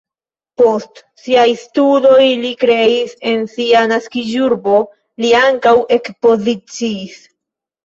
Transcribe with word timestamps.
Post 0.59 1.01
siaj 1.23 1.43
studoj 1.63 2.23
li 2.45 2.51
kreis 2.63 3.13
en 3.33 3.45
sia 3.53 3.85
naskiĝurbo, 3.93 4.81
li 5.27 5.37
ankaŭ 5.45 5.77
ekspoziciis. 6.01 7.25